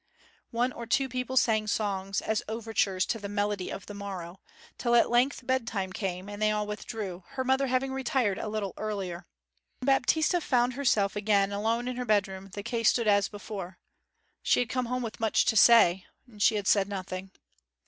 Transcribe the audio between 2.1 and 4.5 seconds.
as overtures to the melody of the morrow,